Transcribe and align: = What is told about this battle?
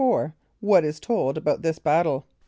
= 0.31 0.59
What 0.61 0.83
is 0.83 0.99
told 0.99 1.37
about 1.37 1.61
this 1.61 1.77
battle? 1.77 2.25